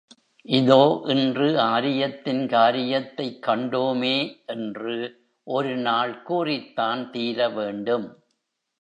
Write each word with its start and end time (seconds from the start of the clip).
இதோ 0.45 0.77
இன்று 1.07 1.47
ஆரியத்தின் 1.65 2.47
காரியத்தைக் 2.47 3.39
கண்டோமே! 3.47 4.15
என்று 4.47 4.95
ஒரு 5.47 5.77
நாள் 5.77 6.21
கூறித்தான் 6.21 7.11
தீர 7.11 7.49
வேண்டும். 7.49 8.07